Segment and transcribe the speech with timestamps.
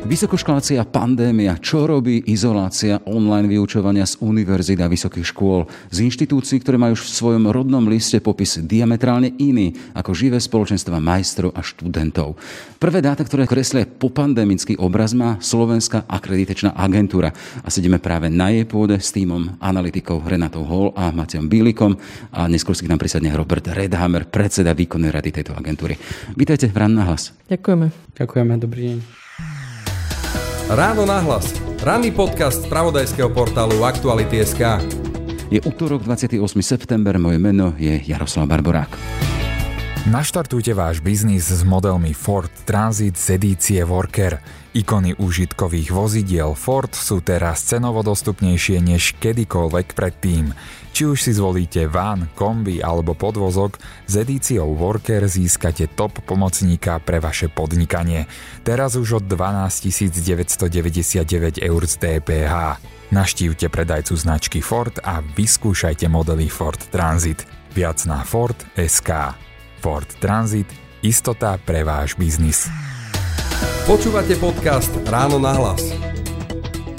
[0.00, 6.80] Vysokoškolácia pandémia, čo robí izolácia online vyučovania z univerzít a vysokých škôl, z inštitúcií, ktoré
[6.80, 12.34] majú v svojom rodnom liste popis diametrálne iný ako živé spoločenstva majstrov a študentov.
[12.80, 18.64] Prvé dáta, ktoré kreslia popandemický obraz má Slovenská akreditačná agentúra a sedíme práve na jej
[18.64, 21.94] pôde s týmom analytikov Renatou Hall a Matejom Bílikom
[22.34, 25.94] a neskôr si k nám prisadne Robert Redhammer, predseda výkonnej rady tejto agentúry.
[26.34, 27.36] Vítajte v Rán na hlas.
[27.52, 28.16] Ďakujeme.
[28.16, 29.19] Ďakujeme, dobrý deň.
[30.70, 31.50] Ráno nahlas.
[31.82, 34.78] Ranný podcast z pravodajského portálu Aktuality.sk.
[35.50, 36.38] Je útorok 28.
[36.62, 38.94] september, moje meno je Jaroslav Barborák.
[40.06, 44.38] Naštartujte váš biznis s modelmi Ford Transit z edície Worker.
[44.70, 50.54] Ikony užitkových vozidiel Ford sú teraz cenovo dostupnejšie než kedykoľvek predtým.
[50.90, 53.78] Či už si zvolíte van, kombi alebo podvozok,
[54.10, 58.26] s edíciou Worker získate top pomocníka pre vaše podnikanie.
[58.66, 62.54] Teraz už od 12 999 eur z DPH.
[63.10, 67.42] Naštívte predajcu značky Ford a vyskúšajte modely Ford Transit.
[67.74, 68.58] Viac na Ford.
[69.80, 70.68] Ford Transit.
[71.00, 72.68] Istota pre váš biznis.
[73.88, 76.09] Počúvate podcast Ráno nahlas.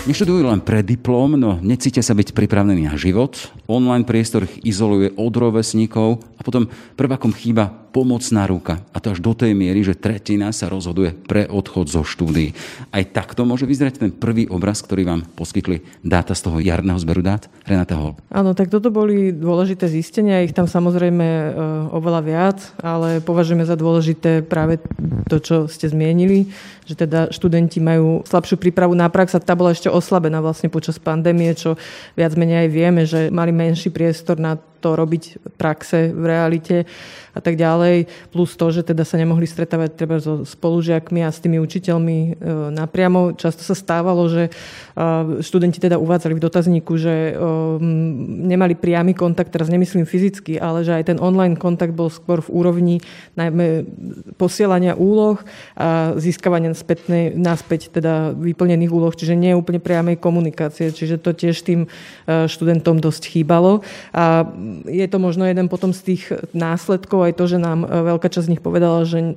[0.01, 3.37] Neštudujú len pre diplom, no necítia sa byť pripravený na život.
[3.69, 6.65] Online priestor ich izoluje od rovesníkov a potom
[6.97, 8.79] prvákom chýba pomocná ruka.
[8.95, 12.55] A to až do tej miery, že tretina sa rozhoduje pre odchod zo štúdií.
[12.89, 17.19] Aj takto môže vyzerať ten prvý obraz, ktorý vám poskytli dáta z toho jarného zberu
[17.19, 17.51] dát?
[17.67, 18.15] Renata Hol.
[18.31, 21.47] Áno, tak toto boli dôležité zistenia, ich tam samozrejme e,
[21.91, 24.79] oveľa viac, ale považujeme za dôležité práve
[25.27, 26.47] to, čo ste zmienili,
[26.87, 30.97] že teda študenti majú slabšiu prípravu na prax a tá bola ešte oslabená vlastne počas
[30.97, 31.77] pandémie, čo
[32.15, 36.77] viac menej aj vieme, že mali menší priestor na to robiť praxe v realite
[37.37, 37.80] a tak ďalej.
[38.31, 42.31] Plus to, že teda sa nemohli stretávať treba so spolužiakmi a s tými učiteľmi e,
[42.71, 43.35] napriamo.
[43.35, 44.51] Často sa stávalo, že e,
[45.43, 47.33] študenti teda uvádzali v dotazníku, že e,
[48.47, 52.49] nemali priamy kontakt, teraz nemyslím fyzicky, ale že aj ten online kontakt bol skôr v
[52.53, 52.95] úrovni
[53.35, 53.85] najmä
[54.37, 55.41] posielania úloh
[55.75, 60.93] a získavania spätnej, naspäť teda vyplnených úloh, čiže nie úplne priamej komunikácie.
[60.93, 61.89] Čiže to tiež tým
[62.27, 63.83] študentom dosť chýbalo.
[64.15, 64.47] A
[64.87, 66.23] je to možno jeden potom z tých
[66.55, 69.33] následkov aj to, že nám e, veľká časť z nich povedala, že e,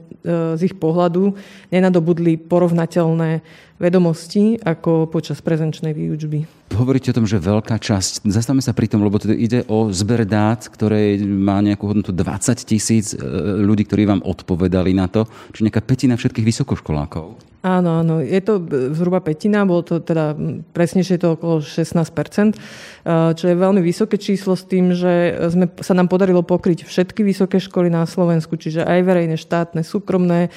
[0.58, 1.38] z ich pohľadu
[1.70, 3.46] nenadobudli porovnateľné
[3.78, 6.46] vedomosti ako počas prezenčnej výučby.
[6.74, 10.26] Hovoríte o tom, že veľká časť, zastavme sa pri tom, lebo teda ide o zber
[10.26, 13.18] dát, ktoré má nejakú hodnotu 20 tisíc e,
[13.62, 17.54] ľudí, ktorí vám odpovedali na to, čiže nejaká petina všetkých vysokoškolákov.
[17.64, 18.60] Áno, áno, je to
[18.92, 20.36] zhruba petina, bolo to teda
[20.76, 22.60] presnejšie to okolo 16%,
[23.08, 27.56] čo je veľmi vysoké číslo s tým, že sme, sa nám podarilo pokryť všetky vysoké
[27.64, 30.52] školy na Slovensku, čiže aj verejné, štátne, súkromné,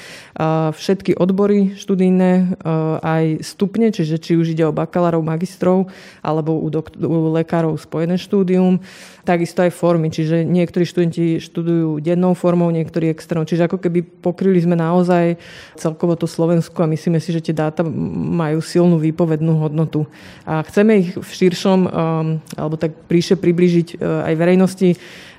[0.75, 2.59] všetky odbory študijné,
[3.07, 5.87] aj stupne, čiže či už ide o bakalárov, magistrov,
[6.19, 8.83] alebo u, dokt- u lekárov spojené štúdium,
[9.23, 14.59] takisto aj formy, čiže niektorí študenti študujú dennou formou, niektorí externou, čiže ako keby pokryli
[14.59, 15.39] sme naozaj
[15.79, 20.07] celkovo to Slovensku a myslíme si, že tie dáta majú silnú výpovednú hodnotu.
[20.43, 21.89] A chceme ich v širšom, um,
[22.59, 24.89] alebo tak príše približiť uh, aj verejnosti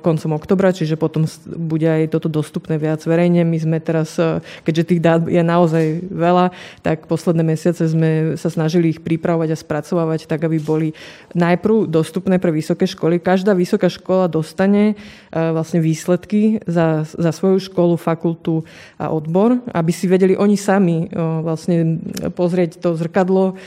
[0.00, 3.42] koncom oktobra, čiže potom bude aj toto dostupné viac verejne.
[3.42, 8.48] My sme teraz, uh, keďže tých dát je naozaj veľa, tak posledné mesiace sme sa
[8.48, 10.88] snažili ich pripravovať a spracovávať tak, aby boli
[11.34, 13.20] najprv dostupné pre vysoké školy.
[13.20, 18.62] Každá vysoká škola dostane uh, vlastne výsledky za, za svoju školu, fakultu
[18.96, 21.10] a odbor, aby si vedeli oni sami
[21.42, 21.98] vlastne
[22.34, 23.58] pozrieť to zrkadlo,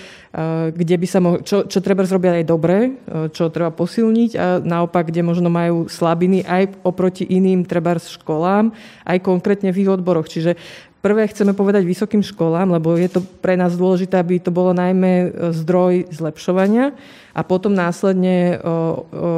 [0.72, 2.96] kde by sa mohli, čo, čo treba zrobiť aj dobre,
[3.36, 8.72] čo treba posilniť a naopak, kde možno majú slabiny aj oproti iným treba školám,
[9.04, 10.32] aj konkrétne v ich odboroch.
[10.32, 10.56] Čiže
[11.02, 15.34] Prvé chceme povedať vysokým školám, lebo je to pre nás dôležité, aby to bolo najmä
[15.50, 16.94] zdroj zlepšovania
[17.32, 18.60] a potom následne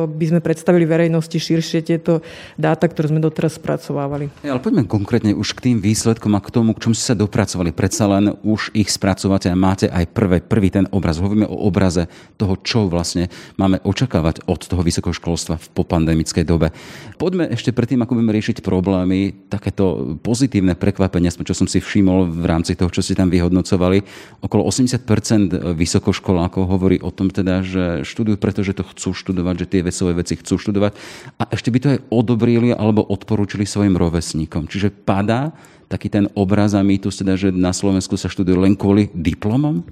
[0.09, 2.25] by sme predstavili verejnosti širšie tieto
[2.57, 4.29] dáta, ktoré sme doteraz spracovávali.
[4.41, 7.17] Ja, ale poďme konkrétne už k tým výsledkom a k tomu, k čomu ste sa
[7.17, 7.69] dopracovali.
[7.75, 11.21] Predsa len už ich spracovate a máte aj prvé, prvý ten obraz.
[11.21, 13.29] Hovoríme o obraze toho, čo vlastne
[13.61, 16.73] máme očakávať od toho vysokoškolstva v popandemickej dobe.
[17.21, 22.45] Poďme ešte predtým, ako budeme riešiť problémy, takéto pozitívne prekvapenie, čo som si všimol v
[22.47, 24.01] rámci toho, čo ste tam vyhodnocovali.
[24.41, 29.81] Okolo 80% vysokoškolákov hovorí o tom teda, že študujú, pretože to chcú študovať, že tie
[29.85, 30.91] vecové veci chcú študovať
[31.39, 34.67] a ešte by to aj odobrili alebo odporúčili svojim rovesníkom.
[34.67, 35.53] Čiže padá
[35.91, 39.85] taký ten obraz a mýtus, teda, že na Slovensku sa študuje len kvôli diplomom?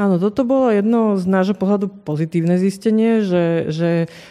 [0.00, 3.90] Áno, toto bolo jedno z nášho pohľadu pozitívne zistenie, že, že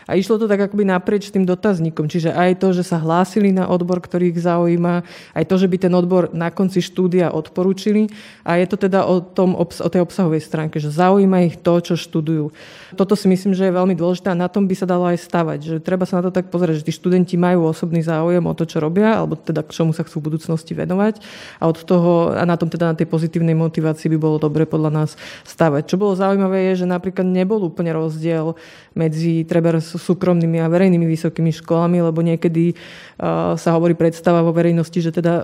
[0.10, 2.10] a išlo to tak akoby naprieč tým dotazníkom.
[2.10, 5.06] Čiže aj to, že sa hlásili na odbor, ktorý ich zaujíma,
[5.38, 8.10] aj to, že by ten odbor na konci štúdia odporúčili.
[8.42, 11.94] A je to teda o, tom, o tej obsahovej stránke, že zaujíma ich to, čo
[11.94, 12.50] študujú.
[12.98, 15.60] Toto si myslím, že je veľmi dôležité a na tom by sa dalo aj stavať.
[15.62, 18.66] Že treba sa na to tak pozrieť, že tí študenti majú osobný záujem o to,
[18.66, 21.22] čo robia, alebo teda k čomu sa chcú v budúcnosti venovať.
[21.62, 24.90] A od toho, a na tom teda na tej pozitívnej motivácii by bolo dobre podľa
[24.90, 25.10] nás
[25.52, 25.84] stavať.
[25.92, 28.56] Čo bolo zaujímavé je, že napríklad nebol úplne rozdiel
[28.96, 35.00] medzi treba súkromnými a verejnými vysokými školami, lebo niekedy uh, sa hovorí predstava vo verejnosti,
[35.00, 35.34] že teda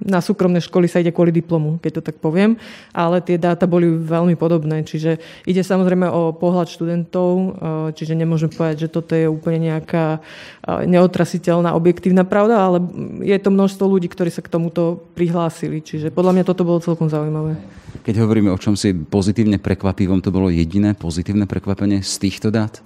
[0.00, 2.56] na súkromné školy sa ide kvôli diplomu, keď to tak poviem,
[2.92, 4.84] ale tie dáta boli veľmi podobné.
[4.84, 7.48] Čiže ide samozrejme o pohľad študentov, uh,
[7.92, 10.24] čiže nemôžem povedať, že toto je úplne nejaká
[10.66, 12.78] neotrasiteľná objektívna pravda, ale
[13.22, 15.82] je to množstvo ľudí, ktorí sa k tomuto prihlásili.
[15.82, 17.58] Čiže podľa mňa toto bolo celkom zaujímavé.
[18.02, 22.82] Keď hovoríme o čom si pozitívne prekvapivom, to bolo jediné pozitívne prekvapenie z týchto dát?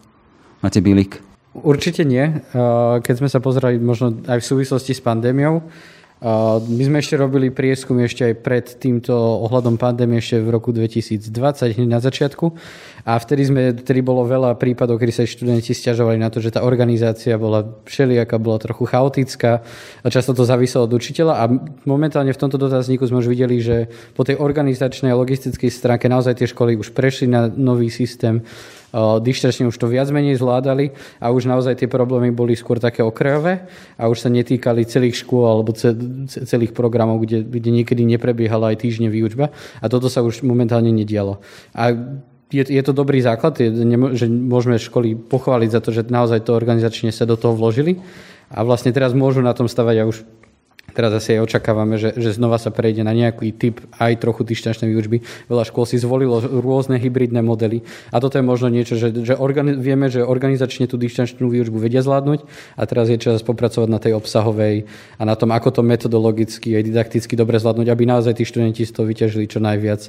[0.61, 1.25] Máte Bilik?
[1.57, 2.45] Určite nie.
[3.01, 5.65] Keď sme sa pozerali možno aj v súvislosti s pandémiou,
[6.65, 11.29] my sme ešte robili prieskum ešte aj pred týmto ohľadom pandémie ešte v roku 2020,
[11.77, 12.57] hneď na začiatku.
[13.05, 16.65] A vtedy, sme, vtedy bolo veľa prípadov, kedy sa študenti stiažovali na to, že tá
[16.65, 19.61] organizácia bola všelijaká, bola trochu chaotická
[20.01, 21.35] a často to záviselo od učiteľa.
[21.37, 21.45] A
[21.85, 26.41] momentálne v tomto dotazníku sme už videli, že po tej organizačnej a logistickej stránke naozaj
[26.41, 28.41] tie školy už prešli na nový systém
[28.95, 33.67] dištačne už to viac menej zvládali a už naozaj tie problémy boli skôr také okrajové
[33.99, 35.75] a už sa netýkali celých škôl alebo
[36.27, 39.51] celých programov, kde, kde niekedy neprebiehala aj týždne výučba
[39.83, 41.43] a toto sa už momentálne nedialo.
[41.75, 41.93] A
[42.47, 43.75] je, je to dobrý základ, je,
[44.15, 47.99] že môžeme školy pochváliť za to, že naozaj to organizačne sa do toho vložili
[48.47, 50.23] a vlastne teraz môžu na tom stavať a už
[50.93, 54.93] teraz asi aj očakávame, že, že znova sa prejde na nejaký typ aj trochu dištančnej
[54.93, 55.25] výučby.
[55.51, 57.83] Veľa škôl si zvolilo rôzne hybridné modely.
[58.15, 62.01] A toto je možno niečo, že, že organi- vieme, že organizačne tú dištančnú výučbu vedia
[62.01, 62.47] zvládnuť.
[62.79, 64.87] A teraz je čas popracovať na tej obsahovej
[65.19, 68.93] a na tom, ako to metodologicky aj didakticky dobre zvládnuť, aby naozaj tí študenti z
[68.93, 70.09] toho vyťažili čo najviac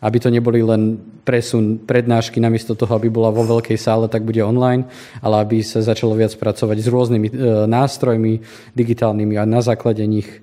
[0.00, 4.38] aby to neboli len presun prednášky, namiesto toho, aby bola vo veľkej sále, tak bude
[4.46, 4.86] online,
[5.18, 7.32] ale aby sa začalo viac pracovať s rôznymi e,
[7.66, 8.32] nástrojmi
[8.78, 10.38] digitálnymi a na základe nich e,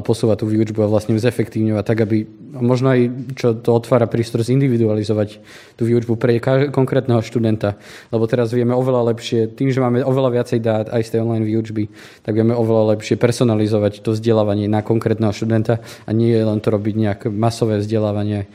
[0.00, 2.24] posúvať tú výučbu a vlastne zefektívňovať tak, aby
[2.56, 3.00] možno aj
[3.36, 5.44] čo to otvára prístor zindividualizovať
[5.76, 6.40] tú výučbu pre
[6.72, 7.76] konkrétneho študenta.
[8.08, 11.44] Lebo teraz vieme oveľa lepšie, tým, že máme oveľa viacej dát aj z tej online
[11.44, 11.84] výučby,
[12.24, 16.94] tak vieme oveľa lepšie personalizovať to vzdelávanie na konkrétneho študenta a nie len to robiť
[16.96, 18.48] nejaké masové vzdelávanie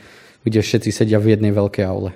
[0.44, 2.12] kde všetci sedia v jednej veľkej aule.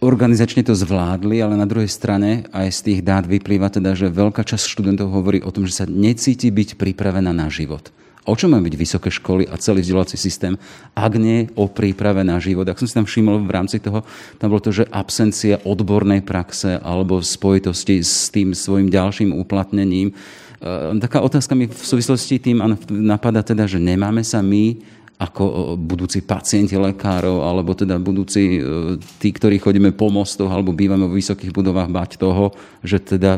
[0.00, 4.40] Organizačne to zvládli, ale na druhej strane aj z tých dát vyplýva teda, že veľká
[4.40, 7.92] časť študentov hovorí o tom, že sa necíti byť pripravená na život.
[8.24, 10.56] O čom majú byť vysoké školy a celý vzdelávací systém,
[10.92, 12.68] ak nie o príprave na život.
[12.68, 14.04] Ak som si tam všimol v rámci toho,
[14.36, 20.12] tam bolo to, že absencia odbornej praxe alebo v spojitosti s tým svojim ďalším uplatnením.
[20.12, 24.80] E, taká otázka mi v súvislosti tým napadá teda, že nemáme sa my
[25.20, 28.60] ako budúci pacienti lekárov, alebo teda budúci e,
[29.20, 33.36] tí, ktorí chodíme po mostoch alebo bývame vo vysokých budovách, bať toho, že teda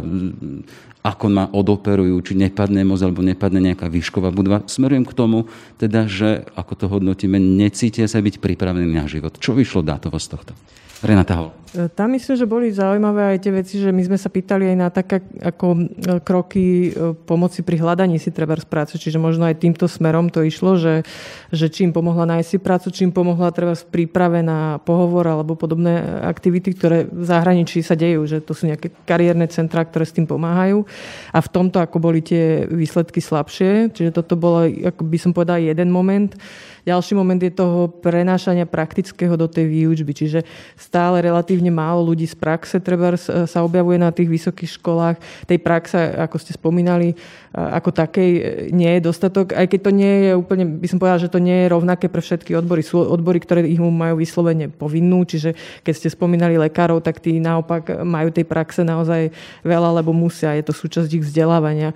[1.02, 4.62] ako ma odoperujú, či nepadne moc alebo nepadne nejaká výšková budova.
[4.70, 9.34] Smerujem k tomu, teda, že ako to hodnotíme, necítia sa byť pripravení na život.
[9.42, 10.54] Čo vyšlo dátovo z tohto?
[11.02, 11.62] Renata Hol.
[11.72, 14.76] E, tam myslím, že boli zaujímavé aj tie veci, že my sme sa pýtali aj
[14.76, 15.80] na také ako e,
[16.20, 20.44] kroky e, pomoci pri hľadaní si treba z práce, čiže možno aj týmto smerom to
[20.44, 21.00] išlo, že,
[21.48, 26.22] že čím pomohla nájsť si prácu, čím pomohla treba v príprave na pohovor alebo podobné
[26.28, 30.28] aktivity, ktoré v zahraničí sa dejú, že to sú nejaké kariérne centrá, ktoré s tým
[30.28, 30.84] pomáhajú
[31.32, 35.56] a v tomto ako boli tie výsledky slabšie, čiže toto bolo, ako by som povedala,
[35.56, 36.36] jeden moment.
[36.82, 40.42] Ďalší moment je toho prenášania praktického do tej výučby, čiže
[40.74, 45.16] stále relatívne málo ľudí z praxe treba sa objavuje na tých vysokých školách.
[45.46, 47.14] Tej praxe, ako ste spomínali,
[47.52, 48.30] ako takej
[48.72, 51.64] nie je dostatok, aj keď to nie je úplne, by som povedala, že to nie
[51.64, 52.80] je rovnaké pre všetky odbory.
[52.80, 55.52] Sú odbory, ktoré ich majú vyslovene povinnú, čiže
[55.84, 59.28] keď ste spomínali lekárov, tak tí naopak majú tej praxe naozaj
[59.60, 61.92] veľa, lebo musia, je to súčasť ich vzdelávania.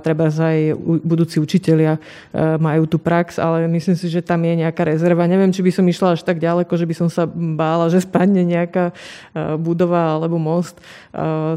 [0.00, 0.72] Treba aj
[1.04, 2.00] budúci učitelia
[2.56, 5.28] majú tú prax, ale myslím si, že tam je nejaká rezerva.
[5.28, 8.08] Neviem, či by som išla až tak ďaleko, že by som sa bála, že z
[8.08, 8.96] padne nejaká
[9.60, 10.80] budova alebo most.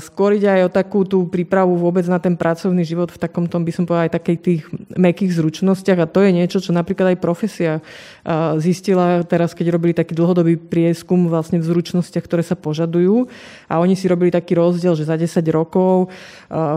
[0.04, 3.62] Skôr ide aj o takú tú prípravu vôbec na ten pracovný život v takom tom,
[3.62, 4.62] by som povedala, aj takej tých
[4.98, 6.02] mekých zručnostiach.
[6.02, 7.74] A to je niečo, čo napríklad aj profesia
[8.58, 13.30] zistila teraz, keď robili taký dlhodobý prieskum vlastne v zručnostiach, ktoré sa požadujú.
[13.70, 16.10] A oni si robili taký rozdiel, že za 10 rokov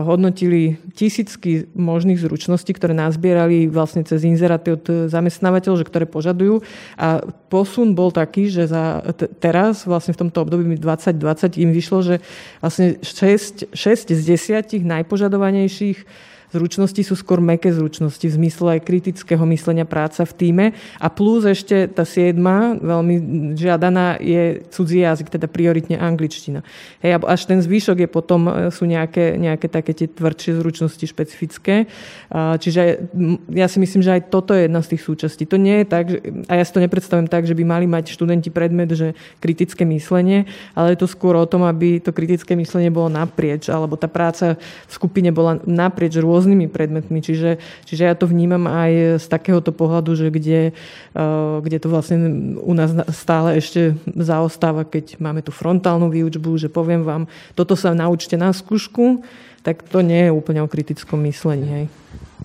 [0.05, 6.61] hodnotili tisícky možných zručností, ktoré nazbierali vlastne cez inzeráty od zamestnávateľov, že ktoré požadujú.
[7.01, 9.01] A posun bol taký, že za
[9.41, 12.15] teraz vlastne v tomto období 2020 im vyšlo, že
[12.61, 16.05] vlastne 6, 6 z 10 najpožadovanejších
[16.53, 20.65] Zručnosti sú skôr meké zručnosti v zmysle aj kritického myslenia práca v týme.
[21.01, 23.15] A plus ešte tá siedma, veľmi
[23.57, 26.61] žiadaná, je cudzí jazyk, teda prioritne angličtina.
[27.01, 31.89] Hej, až ten zvyšok je potom, e, sú nejaké, nejaké také tie tvrdšie zručnosti špecifické.
[32.33, 33.09] Čiže
[33.49, 35.43] ja si myslím, že aj toto je jedna z tých súčastí.
[35.49, 36.05] To nie je tak,
[36.49, 40.45] a ja si to nepredstavujem tak, že by mali mať študenti predmet, že kritické myslenie,
[40.77, 44.59] ale je to skôr o tom, aby to kritické myslenie bolo naprieč, alebo tá práca
[44.59, 47.23] v skupine bola naprieč rôznych rôznymi predmetmi.
[47.23, 52.19] Čiže, čiže ja to vnímam aj z takéhoto pohľadu, že kde, eh, kde to vlastne
[52.59, 57.95] u nás stále ešte zaostáva, keď máme tú frontálnu výučbu, že poviem vám, toto sa
[57.95, 59.23] naučte na skúšku,
[59.63, 61.63] tak to nie je úplne o kritickom myslení.
[61.71, 61.85] Hej.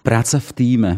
[0.06, 0.92] Práca v týme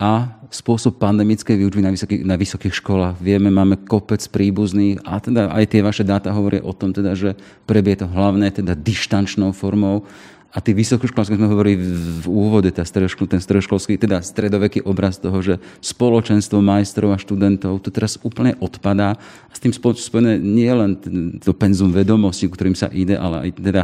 [0.00, 3.16] a spôsob pandemickej výučby na vysokých, na vysokých školách.
[3.20, 7.36] Vieme, máme kopec príbuzných a teda aj tie vaše dáta hovoria o tom, teda, že
[7.68, 10.08] prebie to hlavne teda dištančnou formou.
[10.56, 15.36] A tí vysokoškolské sme hovorili v úvode, tá stredoškol, ten stredoškolský, teda stredoveký obraz toho,
[15.44, 19.20] že spoločenstvo majstrov a študentov to teraz úplne odpadá.
[19.20, 20.96] A s tým spojené nie len
[21.44, 23.82] to penzum vedomostí, ktorým sa ide, ale aj, teda,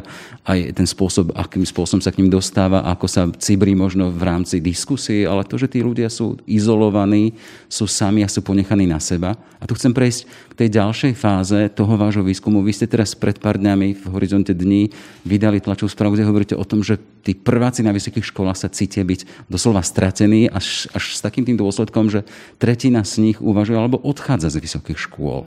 [0.48, 4.56] aj ten spôsob, akým spôsobom sa k ním dostáva, ako sa cibrí možno v rámci
[4.56, 7.36] diskusie, ale to, že tí ľudia sú izolovaní,
[7.68, 9.36] sú sami a sú ponechaní na seba.
[9.60, 12.64] A tu chcem prejsť k tej ďalšej fáze toho vášho výskumu.
[12.64, 14.88] Vy ste teraz pred pár dňami v horizonte dní
[15.22, 19.46] vydali tlačovú správu, kde hovoríte tom, že tí prváci na vysokých školách sa cítia byť
[19.46, 22.26] doslova stratení až, až s takým tým dôsledkom, že
[22.58, 25.46] tretina z nich uvažuje alebo odchádza z vysokých škôl.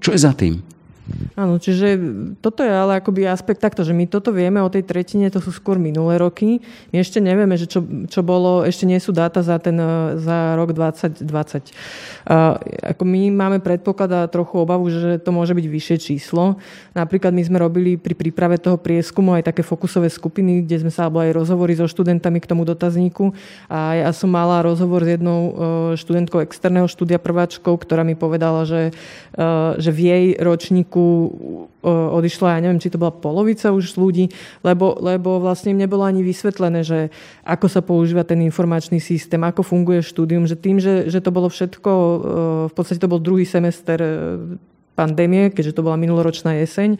[0.00, 0.64] Čo je za tým?
[1.34, 1.98] Áno, čiže
[2.38, 5.50] toto je ale akoby aspekt takto, že my toto vieme o tej tretine, to sú
[5.50, 6.62] skôr minulé roky.
[6.94, 9.74] My ešte nevieme, že čo, čo bolo, ešte nie sú dáta za, ten,
[10.20, 11.24] za rok 2020.
[12.28, 12.60] A,
[12.94, 16.60] ako my máme predpoklad a trochu obavu, že to môže byť vyššie číslo.
[16.94, 21.08] Napríklad my sme robili pri príprave toho prieskumu aj také fokusové skupiny, kde sme sa,
[21.08, 23.32] alebo aj rozhovory so študentami k tomu dotazníku.
[23.66, 25.52] A ja som mala rozhovor s jednou e,
[25.96, 28.92] študentkou externého štúdia prváčkou, ktorá mi povedala, že,
[29.34, 29.42] e,
[29.80, 31.06] že v jej ročníku roku
[31.86, 34.34] odišla, ja neviem, či to bola polovica už ľudí,
[34.66, 37.14] lebo, lebo vlastne im nebolo ani vysvetlené, že
[37.46, 41.46] ako sa používa ten informačný systém, ako funguje štúdium, že tým, že, že to bolo
[41.46, 41.92] všetko,
[42.68, 44.10] v podstate to bol druhý semester e,
[44.98, 46.98] pandémie, keďže to bola minuloročná jeseň,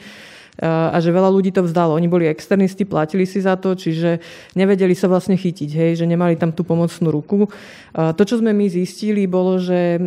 [0.61, 1.97] a že veľa ľudí to vzdalo.
[1.97, 4.21] Oni boli externisti, platili si za to, čiže
[4.52, 7.49] nevedeli sa vlastne chytiť, hej, že nemali tam tú pomocnú ruku.
[7.90, 10.00] To, čo sme my zistili, bolo, že e,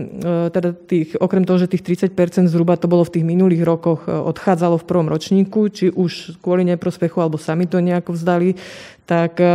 [0.55, 1.83] teda tých, okrem toho, že tých
[2.15, 6.39] 30% zhruba to bolo v tých minulých rokoch e, odchádzalo v prvom ročníku, či už
[6.39, 8.55] kvôli neprospechu, alebo sami to nejako vzdali,
[9.03, 9.47] tak e,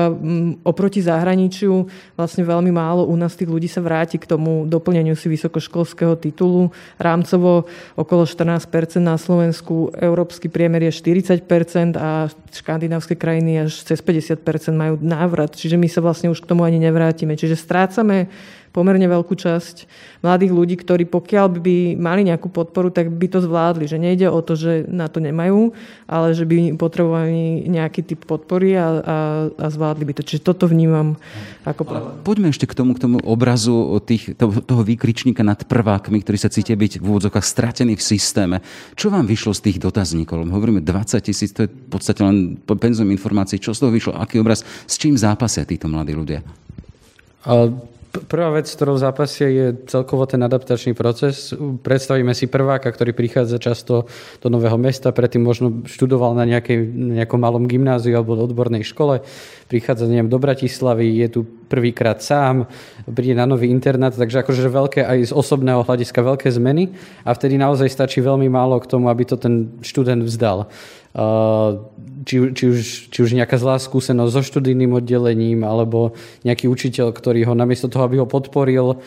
[0.64, 5.33] oproti zahraničiu vlastne veľmi málo u nás tých ľudí sa vráti k tomu doplneniu si
[5.33, 6.69] vysokoškolského titulu.
[7.00, 7.64] Rámcovo
[7.97, 14.40] okolo 14% na Slovensku, európsky priemer je 40% a škandinávske krajiny až cez 50%
[14.76, 15.57] majú návrat.
[15.57, 17.33] Čiže my sa vlastne už k tomu ani nevrátime.
[17.33, 18.28] Čiže strácame
[18.78, 19.90] pomerne veľkú časť
[20.23, 23.90] mladých ľudí, ktorí pokiaľ by mali nejakú podporu, tak by to zvládli.
[23.90, 25.75] Že nejde o to, že na to nemajú,
[26.06, 29.16] ale že by potrebovali nejaký typ podpory a, a,
[29.50, 30.23] a zvládli by to.
[30.23, 31.18] Čiže toto vnímam
[31.66, 32.23] ako...
[32.23, 36.52] Poďme ešte k tomu, k tomu obrazu tých, toho, toho výkričníka nad prvákmi, ktorí sa
[36.52, 38.56] cítia byť v úvodzokách stratení v systéme.
[38.94, 40.47] Čo vám vyšlo z tých dotazníkov?
[40.47, 43.58] Hovoríme 20 tisíc, to je v podstate len penzum informácií.
[43.58, 44.14] Čo z toho vyšlo?
[44.14, 44.62] Aký obraz?
[44.87, 46.47] S čím zápasia títo mladí ľudia?
[48.08, 51.52] Prvá vec, ktorou zápasie, je celkovo ten adaptačný proces.
[51.56, 54.08] Predstavíme si prváka, ktorý prichádza často
[54.40, 59.20] do nového mesta, predtým možno študoval na nejakej, nejakom malom gymnáziu alebo odbornej škole,
[59.68, 62.64] prichádza neviem, do Bratislavy, je tu prvýkrát sám,
[63.12, 66.88] príde na nový internát, takže akože veľké aj z osobného hľadiska veľké zmeny.
[67.28, 70.64] A vtedy naozaj stačí veľmi málo k tomu, aby to ten študent vzdal
[72.28, 76.12] či, či, už, či už nejaká zlá skúsenosť so študijným oddelením alebo
[76.44, 79.00] nejaký učiteľ, ktorý ho namiesto toho, aby ho podporil,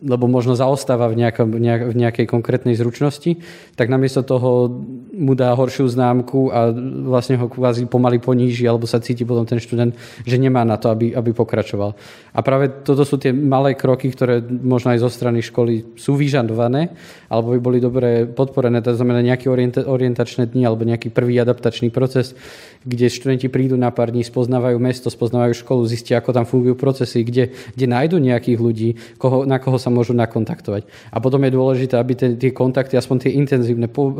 [0.00, 1.48] lebo možno zaostáva v, nejakom,
[1.92, 3.36] v nejakej konkrétnej zručnosti,
[3.76, 4.72] tak namiesto toho
[5.12, 6.72] mu dá horšiu známku a
[7.04, 9.92] vlastne ho kvázi pomaly poníži, alebo sa cíti potom ten študent,
[10.24, 11.92] že nemá na to, aby, aby pokračoval.
[12.32, 16.96] A práve toto sú tie malé kroky, ktoré možno aj zo strany školy sú vyžadované,
[17.28, 19.52] alebo by boli dobre podporené, to znamená nejaké
[19.84, 22.32] orientačné dni alebo nejaký prvý adaptačný proces,
[22.80, 27.20] kde študenti prídu na pár dní, spoznávajú mesto, spoznávajú školu, zistia, ako tam fungujú procesy,
[27.20, 30.88] kde, kde nájdu nejakých ľudí, koho, na koho sa môžu nakontaktovať.
[31.12, 34.10] A potom je dôležité, aby tie, tie kontakty, aspoň tie intenzívne, po,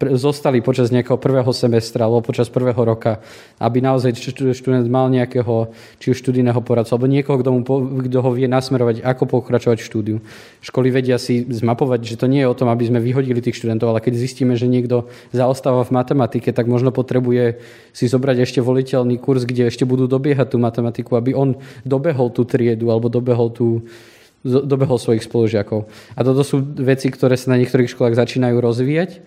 [0.00, 3.20] zostali počas nejakého prvého semestra alebo počas prvého roka,
[3.60, 4.16] aby naozaj
[4.56, 5.68] študent mal nejakého,
[6.00, 7.60] či už študijného poradcu, alebo niekoho, kto, mu,
[8.08, 10.24] kto ho vie nasmerovať, ako pokračovať štúdiu.
[10.64, 13.92] Školy vedia si zmapovať, že to nie je o tom, aby sme vyhodili tých študentov,
[13.92, 17.60] ale keď zistíme, že niekto zaostáva v matematike, tak možno potrebuje
[17.92, 22.48] si zobrať ešte voliteľný kurz, kde ešte budú dobiehať tú matematiku, aby on dobehol tú
[22.48, 23.84] triedu alebo dobehol tú,
[24.44, 25.88] dobehol svojich spolužiakov.
[26.16, 29.20] A toto sú veci, ktoré sa na niektorých školách začínajú rozvíjať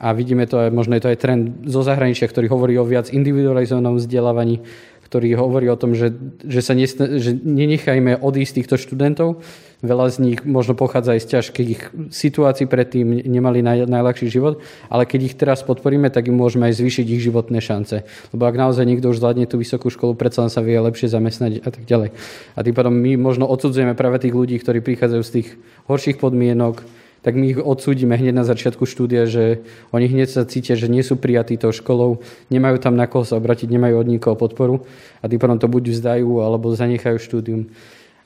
[0.00, 3.14] a vidíme to aj, možno je to aj trend zo zahraničia, ktorý hovorí o viac
[3.14, 4.64] individualizovanom vzdelávaní,
[5.06, 9.44] ktorý hovorí o tom, že, že sa nesna, že nenechajme odísť týchto študentov.
[9.84, 15.04] Veľa z nich možno pochádza aj z ťažkých situácií, predtým nemali naj, najľahší život, ale
[15.04, 18.00] keď ich teraz podporíme, tak im môžeme aj zvýšiť ich životné šance.
[18.32, 21.68] Lebo ak naozaj niekto už zvládne tú vysokú školu, predsa sa vie lepšie zamestnať a
[21.68, 22.16] tak ďalej.
[22.56, 25.48] A tým pádom my možno odsudzujeme práve tých ľudí, ktorí prichádzajú z tých
[25.84, 29.64] horších podmienok, tak my ich odsúdime hneď na začiatku štúdia, že
[29.96, 32.20] oni hneď sa cítia, že nie sú prijatí tou školou,
[32.52, 34.84] nemajú tam na koho sa obratiť, nemajú od nikoho podporu
[35.18, 37.72] a tým pádom to buď vzdajú alebo zanechajú štúdium.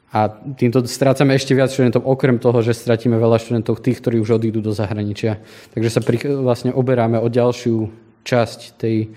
[0.09, 4.41] A týmto strácame ešte viac študentov, okrem toho, že stratíme veľa študentov tých, ktorí už
[4.41, 5.39] odídu do zahraničia.
[5.77, 7.93] Takže sa pri, vlastne oberáme o ďalšiu
[8.25, 9.13] časť tej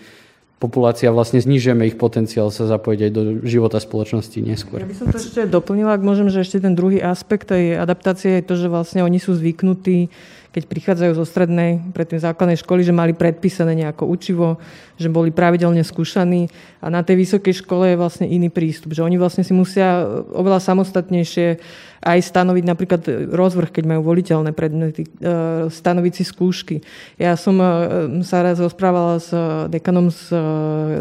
[0.62, 4.86] populácia vlastne znižujeme ich potenciál sa zapojiť aj do života spoločnosti neskôr.
[4.86, 8.38] Ja by som to ešte doplnila, ak môžem, že ešte ten druhý aspekt tej adaptácie
[8.38, 10.14] je to, že vlastne oni sú zvyknutí
[10.52, 14.60] keď prichádzajú zo strednej, predtým základnej školy, že mali predpísané nejako učivo,
[15.00, 16.52] že boli pravidelne skúšaní
[16.84, 20.04] a na tej vysokej škole je vlastne iný prístup, že oni vlastne si musia
[20.36, 21.48] oveľa samostatnejšie
[22.02, 25.10] aj stanoviť napríklad rozvrh, keď majú voliteľné predmety, e,
[25.72, 26.76] stanoviť si skúšky.
[27.16, 27.68] Ja som e,
[28.28, 29.32] sa raz rozprávala s
[29.72, 30.36] dekanom z,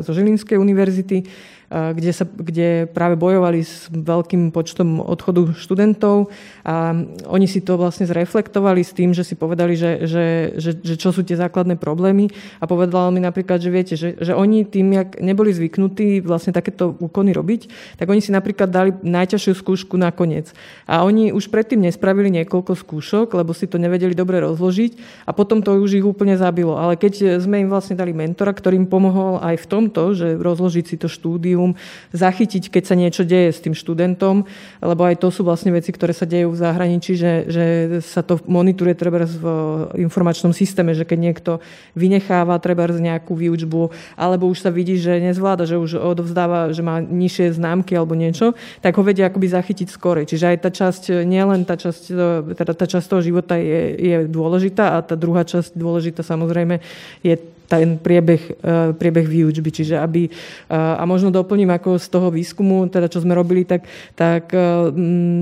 [0.06, 1.26] zo Žilinskej univerzity,
[1.70, 6.26] kde, sa, kde práve bojovali s veľkým počtom odchodu študentov
[6.66, 6.90] a
[7.30, 10.26] oni si to vlastne zreflektovali s tým, že si povedali, že, že,
[10.58, 12.26] že, že čo sú tie základné problémy
[12.58, 16.98] a povedala mi napríklad, že viete, že, že oni tým, jak neboli zvyknutí vlastne takéto
[16.98, 17.70] úkony robiť,
[18.02, 20.50] tak oni si napríklad dali najťažšiu skúšku nakoniec.
[20.90, 25.62] A oni už predtým nespravili niekoľko skúšok, lebo si to nevedeli dobre rozložiť a potom
[25.62, 26.74] to už ich úplne zabilo.
[26.74, 30.84] Ale keď sme im vlastne dali mentora, ktorý im pomohol aj v tomto, že rozložiť
[30.90, 31.76] si to štúdium, štúdium,
[32.10, 34.48] zachytiť, keď sa niečo deje s tým študentom,
[34.80, 37.64] lebo aj to sú vlastne veci, ktoré sa dejú v zahraničí, že, že
[38.02, 39.46] sa to monitoruje treba v
[40.00, 41.52] informačnom systéme, že keď niekto
[41.94, 46.98] vynecháva treba nejakú výučbu, alebo už sa vidí, že nezvláda, že už odovzdáva, že má
[46.98, 50.24] nižšie známky alebo niečo, tak ho vedia akoby zachytiť skorej.
[50.26, 52.02] Čiže aj tá časť, nielen tá časť,
[52.56, 56.82] teda tá časť toho života je, je dôležitá a tá druhá časť dôležitá samozrejme
[57.22, 57.36] je
[57.70, 58.52] ten priebeh, e,
[58.98, 59.70] priebeh výučby.
[59.70, 60.30] Čiže aby, e,
[60.74, 63.86] a možno doplním ako z toho výskumu, teda čo sme robili, tak,
[64.18, 64.90] tak e,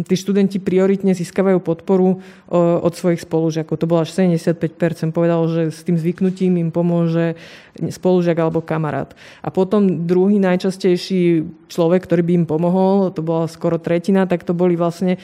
[0.04, 2.20] tí študenti prioritne získavajú podporu
[2.52, 3.80] od svojich spolužiakov.
[3.80, 5.12] To bolo až 75%.
[5.12, 7.36] Povedalo, že s tým zvyknutím im pomôže
[7.76, 9.14] spolužiak alebo kamarát.
[9.40, 14.56] A potom druhý najčastejší človek, ktorý by im pomohol, to bola skoro tretina, tak to
[14.56, 15.20] boli vlastne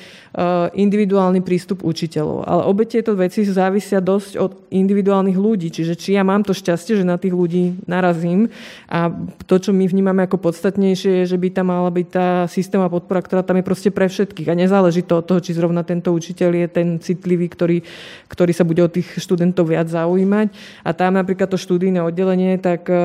[0.77, 2.47] individuálny prístup učiteľov.
[2.47, 5.73] Ale obe tieto veci závisia dosť od individuálnych ľudí.
[5.73, 8.53] Čiže či ja mám to šťastie, že na tých ľudí narazím
[8.91, 9.11] a
[9.49, 13.23] to, čo my vnímame ako podstatnejšie, je, že by tam mala byť tá systéma podpora,
[13.23, 16.51] ktorá tam je proste pre všetkých a nezáleží to od toho, či zrovna tento učiteľ
[16.65, 17.79] je ten citlivý, ktorý,
[18.29, 20.51] ktorý sa bude od tých študentov viac zaujímať.
[20.83, 22.99] A tam napríklad to študijné oddelenie, tak, e, e,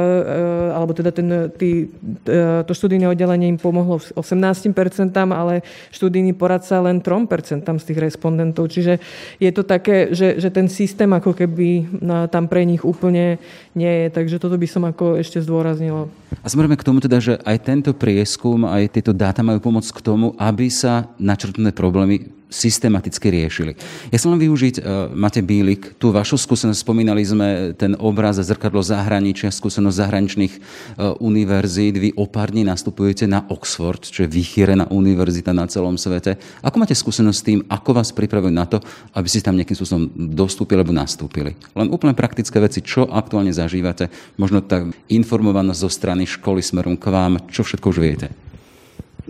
[0.73, 1.91] alebo teda ten, tý,
[2.25, 5.61] e, to študijné oddelenie im pomohlo 18%, ale
[5.93, 8.71] študijný poradca len 3% z tých respondentov.
[8.71, 8.99] Čiže
[9.37, 13.37] je to také, že, že ten systém ako keby tam pre nich úplne
[13.79, 14.07] nie je.
[14.11, 16.11] Takže toto by som ako ešte zdôraznila.
[16.43, 20.03] A smerujeme k tomu teda, že aj tento prieskum, aj tieto dáta majú pomôcť k
[20.03, 23.77] tomu, aby sa načrtnuté problémy systematicky riešili.
[24.09, 28.43] Ja som len využiť, uh, Mate Bílik, tú vašu skúsenosť, spomínali sme ten obraz a
[28.43, 32.01] zrkadlo zahraničia, skúsenosť zahraničných uh, univerzít.
[32.01, 36.41] Vy o pár nastupujete na Oxford, čo je vychýrená univerzita na celom svete.
[36.65, 38.81] Ako máte skúsenosť s tým, ako vás pripravujú na to,
[39.13, 41.53] aby ste tam nejakým spôsobom dostúpili alebo nastúpili?
[41.77, 44.09] Len úplne praktické veci, čo aktuálne zažívate,
[44.41, 44.81] možno tá
[45.13, 48.48] informovanosť zo strany školy smerom k vám, čo všetko už viete?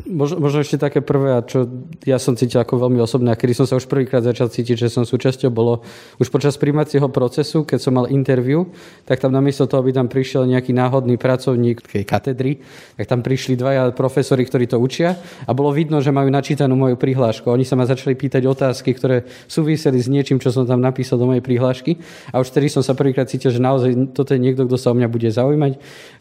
[0.08, 1.68] Možno, možno ešte také prvé, a čo
[2.08, 4.88] ja som cítil ako veľmi osobné, a kedy som sa už prvýkrát začal cítiť, že
[4.88, 5.84] som súčasťou, bolo
[6.22, 8.72] už počas príjmacieho procesu, keď som mal interviu,
[9.04, 12.64] tak tam namiesto toho, aby tam prišiel nejaký náhodný pracovník tej katedry,
[12.96, 16.96] tak tam prišli dvaja profesori, ktorí to učia a bolo vidno, že majú načítanú moju
[16.96, 17.50] prihlášku.
[17.52, 21.28] Oni sa ma začali pýtať otázky, ktoré súviseli s niečím, čo som tam napísal do
[21.28, 21.98] mojej prihlášky
[22.32, 24.96] a už vtedy som sa prvýkrát cítil, že naozaj toto je niekto, kto sa o
[24.96, 25.74] mňa bude zaujímať,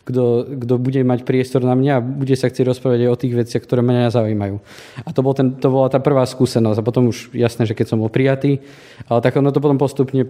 [0.08, 0.24] kto,
[0.64, 3.67] kto bude mať priestor na mňa a bude sa chcieť rozprávať aj o tých veciach,
[3.68, 4.56] ktoré mňa zaujímajú.
[5.04, 6.80] A to, bol ten, to bola tá prvá skúsenosť.
[6.80, 8.64] A potom už jasné, že keď som bol prijatý,
[9.12, 10.24] ale tak ono to potom postupne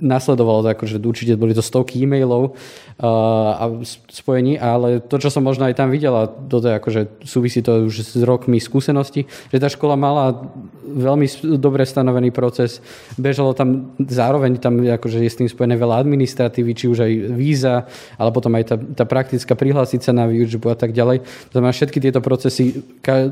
[0.00, 3.64] nasledovalo to, akože určite boli to stovky e-mailov uh, a
[4.08, 7.94] spojení, ale to, čo som možno aj tam videla, toto je akože súvisí to už
[8.00, 10.48] s rokmi skúsenosti, že tá škola mala
[10.82, 11.26] veľmi
[11.58, 12.80] dobre stanovený proces,
[13.16, 17.74] bežalo tam zároveň tam akože je s tým spojené veľa administratívy, či už aj víza,
[18.16, 21.24] ale potom aj tá, tá praktická prihlásiť sa na výučbu a tak ďalej.
[21.50, 22.84] To znamená, všetky tieto procesy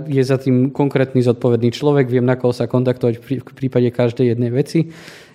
[0.09, 4.51] je za tým konkrétny zodpovedný človek, viem na koho sa kontaktovať v prípade každej jednej
[4.51, 4.91] veci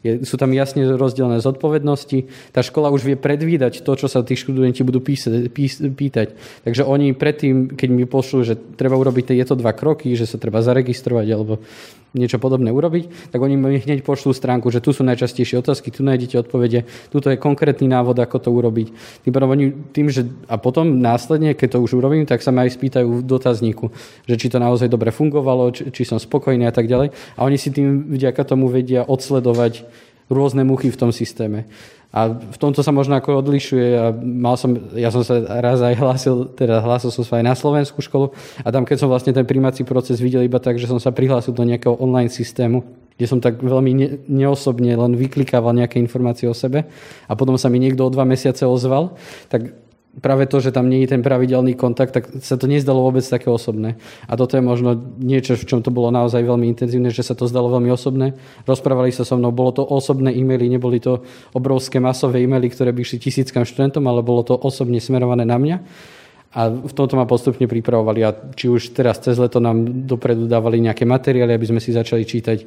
[0.06, 2.30] je, sú tam jasne rozdelené zodpovednosti.
[2.54, 6.38] Tá škola už vie predvídať to, čo sa tí študenti budú písať, pís, pýtať.
[6.62, 10.62] Takže oni predtým, keď mi pošlú, že treba urobiť tieto dva kroky, že sa treba
[10.62, 11.58] zaregistrovať alebo
[12.16, 16.02] niečo podobné urobiť, tak oni mi hneď pošlú stránku, že tu sú najčastejšie otázky, tu
[16.08, 18.88] nájdete odpovede, tuto je konkrétny návod, ako to urobiť.
[19.28, 22.80] Tým, oni, tým, že, a potom následne, keď to už urobím, tak sa ma aj
[22.80, 23.92] spýtajú v dotazníku,
[24.24, 27.12] že či to naozaj dobre fungovalo, či, či som spokojný a tak ďalej.
[27.36, 29.84] A oni si tým vďaka tomu vedia odsledovať
[30.30, 31.70] rôzne muchy v tom systéme.
[32.16, 33.88] A v tomto sa možno ako odlišuje.
[34.00, 37.54] A mal som, ja som sa raz aj hlásil, teda hlásil som sa aj na
[37.54, 38.32] slovenskú školu
[38.64, 41.52] a tam keď som vlastne ten príjmací proces videl iba tak, že som sa prihlásil
[41.52, 42.88] do nejakého online systému,
[43.20, 46.88] kde som tak veľmi ne, neosobne len vyklikával nejaké informácie o sebe
[47.28, 49.20] a potom sa mi niekto o dva mesiace ozval,
[49.52, 49.76] tak
[50.24, 53.52] práve to, že tam nie je ten pravidelný kontakt, tak sa to nezdalo vôbec také
[53.52, 54.00] osobné.
[54.28, 57.50] A toto je možno niečo, v čom to bolo naozaj veľmi intenzívne, že sa to
[57.52, 58.36] zdalo veľmi osobné.
[58.64, 63.04] Rozprávali sa so mnou, bolo to osobné e-maily, neboli to obrovské masové e-maily, ktoré by
[63.04, 65.78] išli tisíckam študentom, ale bolo to osobne smerované na mňa.
[66.56, 70.80] A v tomto ma postupne pripravovali a či už teraz cez leto nám dopredu dávali
[70.80, 72.64] nejaké materiály, aby sme si začali čítať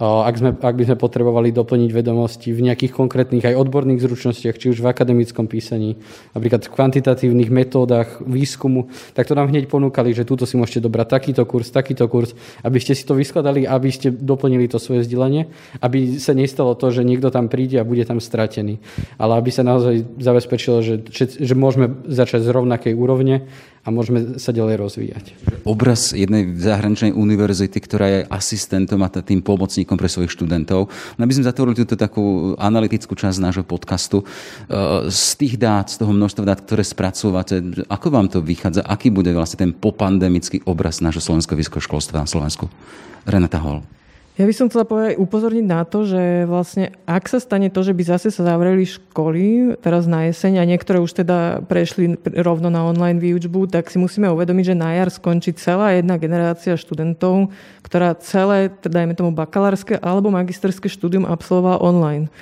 [0.00, 4.72] ak, sme, ak by sme potrebovali doplniť vedomosti v nejakých konkrétnych aj odborných zručnostiach, či
[4.72, 6.00] už v akademickom písaní,
[6.32, 11.06] napríklad v kvantitatívnych metódach výskumu, tak to nám hneď ponúkali, že túto si môžete dobrať
[11.12, 12.32] takýto kurz, takýto kurz,
[12.64, 15.52] aby ste si to vyskladali, aby ste doplnili to svoje vzdelanie,
[15.84, 18.80] aby sa nestalo to, že niekto tam príde a bude tam stratený,
[19.20, 23.44] ale aby sa naozaj zabezpečilo, že, že, že môžeme začať z rovnakej úrovne
[23.82, 25.24] a môžeme sa ďalej rozvíjať.
[25.66, 30.86] Obraz jednej zahraničnej univerzity, ktorá je asistentom a tým pomocníkom pre svojich študentov.
[31.18, 34.22] No aby sme zatvorili túto takú analytickú časť nášho podcastu.
[34.22, 34.24] E,
[35.10, 37.58] z tých dát, z toho množstva dát, ktoré spracúvate,
[37.90, 38.86] ako vám to vychádza?
[38.86, 42.70] Aký bude vlastne ten popandemický obraz nášho slovenského vysokoškolstva na Slovensku?
[43.26, 43.82] Renata Hall.
[44.32, 47.92] Ja by som chcela povedať, upozorniť na to, že vlastne ak sa stane to, že
[47.92, 52.80] by zase sa zavreli školy teraz na jeseň a niektoré už teda prešli rovno na
[52.80, 57.52] online výučbu, tak si musíme uvedomiť, že na jar skončí celá jedna generácia študentov,
[57.84, 62.32] ktorá celé, dajme tomu bakalárske alebo magisterské štúdium absolvovala online.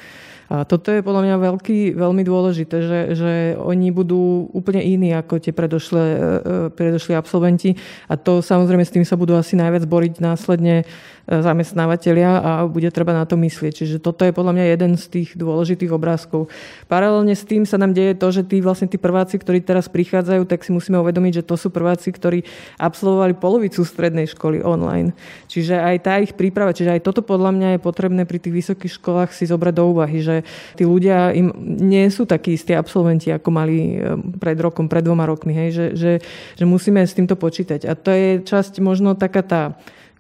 [0.51, 5.39] A toto je podľa mňa veľký, veľmi dôležité, že, že oni budú úplne iní ako
[5.39, 7.79] tie predošlé, e, e, predošli absolventi
[8.11, 10.83] a to samozrejme s tým sa budú asi najviac boriť následne
[11.31, 13.73] zamestnávateľia a bude treba na to myslieť.
[13.87, 16.51] Čiže toto je podľa mňa jeden z tých dôležitých obrázkov.
[16.91, 20.43] Paralelne s tým sa nám deje to, že tí vlastne tí prváci, ktorí teraz prichádzajú,
[20.51, 22.43] tak si musíme uvedomiť, že to sú prváci, ktorí
[22.83, 25.15] absolvovali polovicu strednej školy online.
[25.47, 28.99] Čiže aj tá ich príprava, čiže aj toto podľa mňa je potrebné pri tých vysokých
[28.99, 30.40] školách si zobrať do úvahy, že
[30.75, 31.51] tí ľudia im
[31.81, 35.53] nie sú takí istí absolventi, ako mali eh, pred rokom, pred dvoma rokmi.
[35.55, 35.69] Hej?
[35.73, 36.13] Že, že,
[36.57, 37.87] že musíme s týmto počítať.
[37.89, 39.63] A to je časť možno taká tá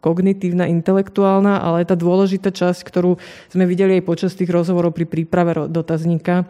[0.00, 3.20] kognitívna, intelektuálna, ale tá dôležitá časť, ktorú
[3.52, 6.48] sme videli aj počas tých rozhovorov pri príprave dotazníka,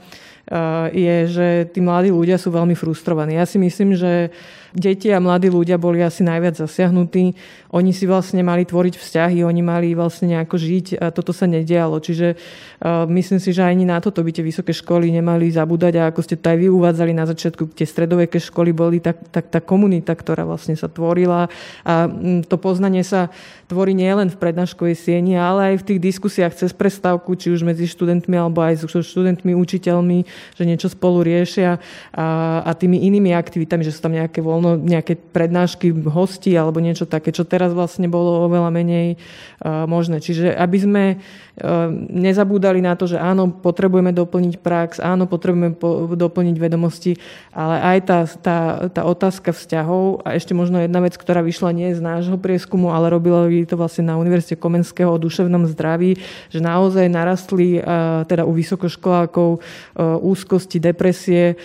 [0.95, 3.39] je, že tí mladí ľudia sú veľmi frustrovaní.
[3.39, 4.31] Ja si myslím, že
[4.75, 7.35] deti a mladí ľudia boli asi najviac zasiahnutí.
[7.71, 12.03] Oni si vlastne mali tvoriť vzťahy, oni mali vlastne nejako žiť a toto sa nedialo.
[12.03, 16.11] Čiže uh, myslím si, že ani na toto by tie vysoké školy nemali zabúdať a
[16.11, 19.63] ako ste to aj vy uvádzali na začiatku, tie stredoveké školy boli tak, tak tá
[19.63, 21.47] komunita, ktorá vlastne sa tvorila
[21.87, 23.31] a um, to poznanie sa
[23.71, 27.87] tvorí nielen v prednáškovej sieni, ale aj v tých diskusiách cez prestávku, či už medzi
[27.87, 30.27] študentmi alebo aj so študentmi, učiteľmi,
[30.59, 31.79] že niečo spolu riešia
[32.11, 32.27] a,
[32.67, 37.33] a tými inými aktivitami, že sú tam nejaké voľno, nejaké prednášky hostí alebo niečo také,
[37.33, 40.21] čo teraz vlastne bolo oveľa menej uh, možné.
[40.21, 41.05] Čiže aby sme
[42.11, 47.21] nezabúdali na to, že áno, potrebujeme doplniť prax, áno, potrebujeme po, doplniť vedomosti,
[47.53, 51.93] ale aj tá, tá, tá otázka vzťahov a ešte možno jedna vec, ktorá vyšla nie
[51.93, 56.17] z nášho prieskumu, ale robila to vlastne na Univerzite Komenského o duševnom zdraví,
[56.49, 57.81] že naozaj narastli
[58.27, 59.61] teda u vysokoškolákov
[60.21, 61.61] úzkosti, depresie,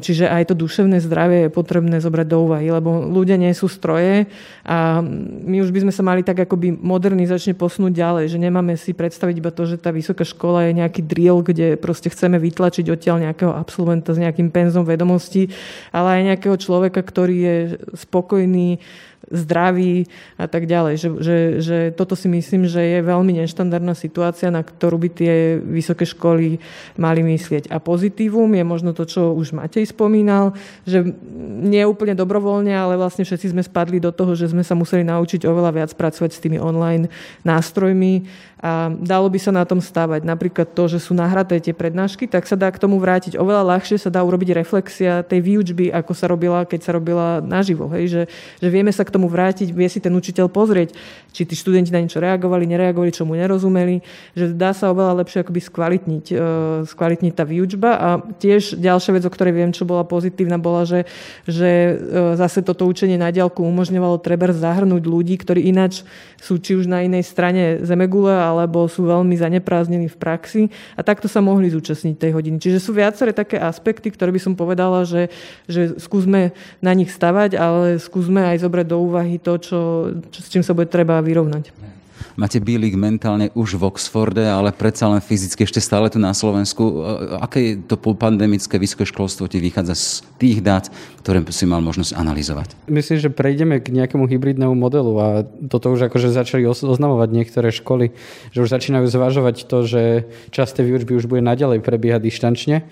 [0.00, 4.26] čiže aj to duševné zdravie je potrebné zobrať do úvahy, lebo ľudia nie sú stroje
[4.66, 5.02] a
[5.44, 9.18] my už by sme sa mali tak akoby modernizačne posunúť ďalej, že nemáme si predstaviť
[9.20, 13.20] predstaviť iba to, že tá vysoká škola je nejaký drill, kde proste chceme vytlačiť odtiaľ
[13.28, 15.52] nejakého absolventa s nejakým penzom vedomostí,
[15.92, 17.56] ale aj nejakého človeka, ktorý je
[18.00, 18.80] spokojný,
[19.28, 20.08] zdraví
[20.40, 20.94] a tak ďalej.
[20.96, 25.34] Že, že, že toto si myslím, že je veľmi neštandardná situácia, na ktorú by tie
[25.60, 26.56] vysoké školy
[26.96, 27.68] mali myslieť.
[27.68, 30.56] A pozitívum je možno to, čo už Matej spomínal,
[30.88, 31.04] že
[31.60, 35.44] nie úplne dobrovoľne, ale vlastne všetci sme spadli do toho, že sme sa museli naučiť
[35.44, 37.12] oveľa viac pracovať s tými online
[37.44, 38.24] nástrojmi
[38.60, 40.20] a dalo by sa na tom stávať.
[40.20, 43.40] Napríklad to, že sú nahraté tie prednášky, tak sa dá k tomu vrátiť.
[43.40, 47.88] Oveľa ľahšie sa dá urobiť reflexia tej výučby, ako sa robila, keď sa robila naživo.
[47.96, 48.04] Hej?
[48.12, 48.22] Že,
[48.60, 50.94] že vieme sa k tomu vrátiť, vie si ten učiteľ pozrieť,
[51.34, 54.06] či tí študenti na niečo reagovali, nereagovali, čo mu nerozumeli.
[54.38, 56.38] Že dá sa oveľa lepšie akoby skvalitniť, uh,
[56.86, 57.90] skvalitniť tá výučba.
[57.98, 61.10] A tiež ďalšia vec, o ktorej viem, čo bola pozitívna, bola, že,
[61.50, 66.76] že uh, zase toto učenie na diálku umožňovalo treba zahrnúť ľudí, ktorí ináč sú či
[66.76, 70.62] už na inej strane zemegule, alebo sú veľmi zaneprázdnení v praxi
[70.96, 72.56] a takto sa mohli zúčastniť tej hodiny.
[72.60, 75.32] Čiže sú viaceré také aspekty, ktoré by som povedala, že,
[75.68, 76.52] že skúsme
[76.84, 79.80] na nich stavať, ale skúsme aj zobrať do úvahy to, čo,
[80.28, 81.72] čo, s čím sa bude treba vyrovnať.
[82.38, 86.80] Máte Bílik mentálne už v Oxforde, ale predsa len fyzicky ešte stále tu na Slovensku.
[86.80, 86.94] E,
[87.42, 90.06] aké je to pandemické vysoké školstvo ti vychádza z
[90.40, 90.88] tých dát,
[91.20, 92.68] ktoré si mal možnosť analyzovať?
[92.88, 95.26] Myslím, že prejdeme k nejakému hybridnému modelu a
[95.68, 98.16] toto už akože začali oznamovať niektoré školy,
[98.56, 100.02] že už začínajú zvažovať to, že
[100.54, 102.88] časť tej výučby už bude naďalej prebiehať dištančne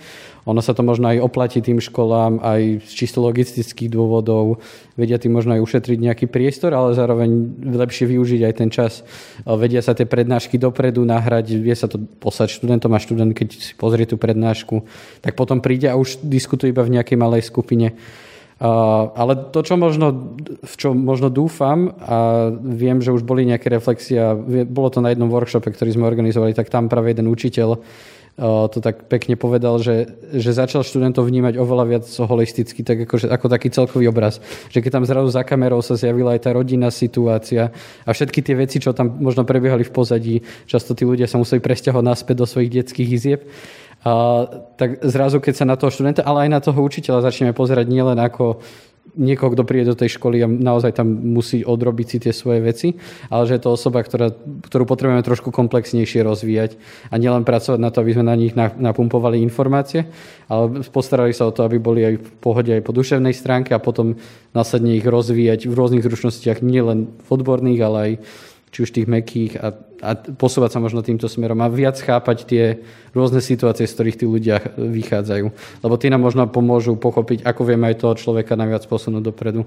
[0.48, 4.64] ono sa to možno aj oplatí tým školám aj z čisto logistických dôvodov.
[4.96, 7.28] Vedia tým možno aj ušetriť nejaký priestor, ale zároveň
[7.68, 9.04] lepšie využiť aj ten čas.
[9.44, 13.76] Vedia sa tie prednášky dopredu nahrať, vie sa to poslať študentom a študent, keď si
[13.76, 14.88] pozrie tú prednášku,
[15.20, 17.92] tak potom príde a už diskutuje iba v nejakej malej skupine.
[18.58, 20.34] Uh, ale to, čo možno,
[20.66, 24.34] v čo možno dúfam a viem, že už boli nejaké reflexia,
[24.66, 27.78] bolo to na jednom workshope, ktorý sme organizovali, tak tam práve jeden učiteľ
[28.38, 33.26] to tak pekne povedal, že, že začal študentov vnímať oveľa viac holisticky, tak ako, že,
[33.26, 34.38] ako taký celkový obraz.
[34.70, 37.74] Že keď tam zrazu za kamerou sa zjavila aj tá rodinná situácia
[38.06, 40.36] a všetky tie veci, čo tam možno prebiehali v pozadí,
[40.70, 43.40] často tí ľudia sa museli presťahovať naspäť do svojich detských izieb,
[44.06, 44.46] a,
[44.78, 48.22] tak zrazu, keď sa na toho študenta, ale aj na toho učiteľa začneme pozerať nielen
[48.22, 48.62] ako
[49.16, 52.88] niekoho, kto príde do tej školy a naozaj tam musí odrobiť si tie svoje veci,
[53.32, 54.34] ale že je to osoba, ktorá,
[54.66, 56.76] ktorú potrebujeme trošku komplexnejšie rozvíjať
[57.08, 60.10] a nielen pracovať na to, aby sme na nich napumpovali informácie,
[60.50, 63.80] ale postarali sa o to, aby boli aj v pohode aj po duševnej stránke a
[63.82, 64.18] potom
[64.52, 68.12] následne ich rozvíjať v rôznych zručnostiach, nielen v odborných, ale aj
[68.68, 69.72] či už tých mekých a,
[70.04, 72.64] a posúvať sa možno týmto smerom a viac chápať tie
[73.16, 75.46] rôzne situácie, z ktorých tí ľudia vychádzajú.
[75.84, 79.64] Lebo tí nám možno pomôžu pochopiť, ako vieme aj toho človeka najviac posunúť dopredu.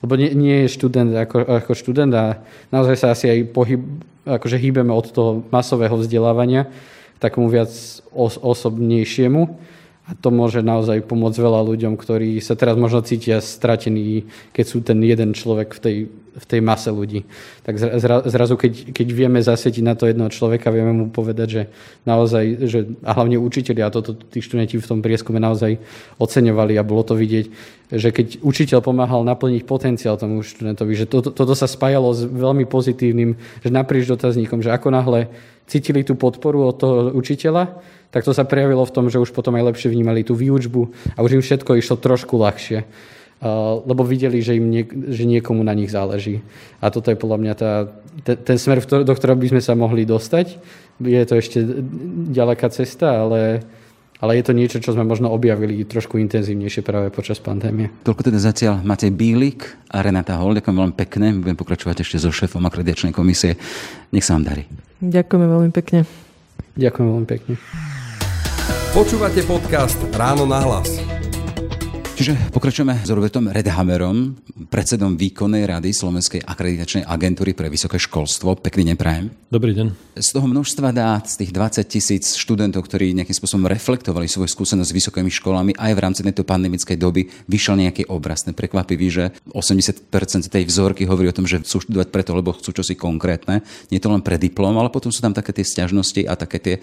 [0.00, 2.40] Lebo nie, nie je študent ako, ako študent a
[2.70, 3.82] naozaj sa asi aj pohyb,
[4.24, 6.70] akože hýbeme od toho masového vzdelávania
[7.14, 7.70] k takomu viac
[8.12, 14.28] os, osobnejšiemu a to môže naozaj pomôcť veľa ľuďom, ktorí sa teraz možno cítia stratení,
[14.52, 15.96] keď sú ten jeden človek v tej,
[16.34, 17.22] v tej mase ľudí.
[17.62, 21.62] Tak zra, zrazu, keď, keď vieme zasvietiť na to jednoho človeka, vieme mu povedať, že
[22.02, 25.78] naozaj, že, a hlavne učiteľi, a toto tí študenti v tom prieskume naozaj
[26.18, 27.46] oceňovali a bolo to vidieť,
[27.94, 32.66] že keď učiteľ pomáhal naplniť potenciál tomu študentovi, že toto, toto sa spájalo s veľmi
[32.66, 35.30] pozitívnym, že naprieč dotazníkom, že ako náhle
[35.70, 37.80] cítili tú podporu od toho učiteľa,
[38.14, 41.22] tak to sa prejavilo v tom, že už potom aj lepšie vnímali tú výučbu a
[41.24, 42.86] už im všetko išlo trošku ľahšie.
[43.84, 46.40] Lebo videli, že, im niek- že niekomu na nich záleží.
[46.80, 47.92] A toto je podľa mňa tá,
[48.24, 50.56] ten, ten smer, do ktorého by sme sa mohli dostať.
[51.04, 51.60] Je to ešte
[52.32, 53.60] ďaleká cesta, ale,
[54.22, 57.92] ale je to niečo, čo sme možno objavili trošku intenzívnejšie práve počas pandémie.
[58.06, 60.56] Toľko teda zatiaľ Matej Bílik a Renata Hol.
[60.56, 61.26] Ďakujem veľmi pekne.
[61.36, 63.60] Budem pokračovať ešte so šéfom akreditačnej komisie.
[64.08, 64.64] Nech sa vám darí.
[65.04, 66.08] Ďakujeme veľmi pekne.
[66.80, 67.54] Ďakujem veľmi pekne.
[68.96, 71.13] Počúvate podcast Ráno na hlas.
[72.14, 74.38] Čiže pokračujeme s Robertom Redhammerom,
[74.70, 78.54] predsedom výkonnej rady Slovenskej akreditačnej agentúry pre vysoké školstvo.
[78.54, 79.34] Pekný deň prajem.
[79.50, 80.14] Dobrý deň.
[80.22, 84.94] Z toho množstva dát, z tých 20 tisíc študentov, ktorí nejakým spôsobom reflektovali svoju skúsenosť
[84.94, 88.46] s vysokými školami, aj v rámci tejto pandemickej doby vyšiel nejaký obraz.
[88.46, 90.06] Prekvapivý, že 80%
[90.46, 93.66] tej vzorky hovorí o tom, že chcú študovať preto, lebo chcú čosi konkrétne.
[93.90, 96.62] Nie je to len pre diplom, ale potom sú tam také tie stiažnosti a také
[96.62, 96.74] tie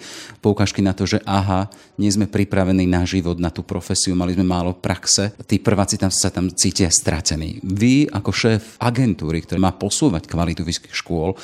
[0.44, 4.44] poukážky na to, že aha, nie sme pripravení na život, na tú profesiu, mali sme
[4.44, 7.62] málo praxe čase tí prváci tam sa tam cítia stratení.
[7.62, 11.36] Vy ako šéf agentúry, ktorý má posúvať kvalitu vysokých škôl,